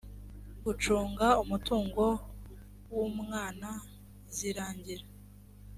[0.63, 2.03] gucunga umutungo
[2.95, 3.69] w umwana
[4.35, 5.05] zirangira